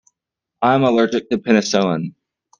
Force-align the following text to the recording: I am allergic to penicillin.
I 0.63 0.73
am 0.73 0.83
allergic 0.83 1.29
to 1.29 1.37
penicillin. 1.37 2.15